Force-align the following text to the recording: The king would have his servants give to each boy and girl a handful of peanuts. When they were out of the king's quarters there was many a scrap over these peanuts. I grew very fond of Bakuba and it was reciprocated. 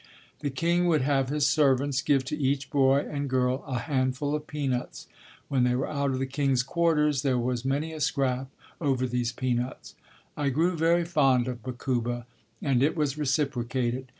The 0.39 0.49
king 0.49 0.87
would 0.87 1.01
have 1.03 1.29
his 1.29 1.45
servants 1.45 2.01
give 2.01 2.25
to 2.25 2.35
each 2.35 2.71
boy 2.71 3.01
and 3.07 3.29
girl 3.29 3.63
a 3.67 3.77
handful 3.77 4.33
of 4.33 4.47
peanuts. 4.47 5.07
When 5.47 5.63
they 5.63 5.75
were 5.75 5.87
out 5.87 6.09
of 6.09 6.17
the 6.17 6.25
king's 6.25 6.63
quarters 6.63 7.21
there 7.21 7.37
was 7.37 7.63
many 7.63 7.93
a 7.93 8.01
scrap 8.01 8.47
over 8.81 9.05
these 9.05 9.31
peanuts. 9.31 9.93
I 10.35 10.49
grew 10.49 10.75
very 10.75 11.05
fond 11.05 11.47
of 11.47 11.61
Bakuba 11.61 12.25
and 12.63 12.81
it 12.81 12.95
was 12.97 13.15
reciprocated. 13.15 14.07